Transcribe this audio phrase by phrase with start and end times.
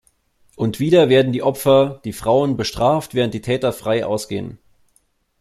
[0.55, 4.57] Und wieder werden die Opfer, die Frauen, bestraft, während die Täter frei ausgehen.